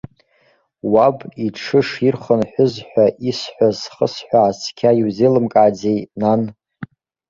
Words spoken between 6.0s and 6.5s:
нан?